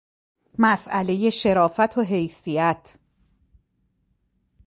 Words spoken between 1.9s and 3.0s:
و حیثیت